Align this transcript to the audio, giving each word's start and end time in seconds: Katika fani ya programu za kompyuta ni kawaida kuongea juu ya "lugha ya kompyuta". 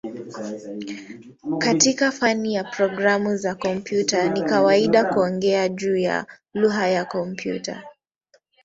Katika 1.57 2.11
fani 2.11 2.53
ya 2.53 2.63
programu 2.63 3.37
za 3.37 3.55
kompyuta 3.55 4.29
ni 4.29 4.41
kawaida 4.41 5.05
kuongea 5.05 5.69
juu 5.69 5.97
ya 5.97 6.25
"lugha 6.53 6.87
ya 6.87 7.05
kompyuta". 7.05 7.83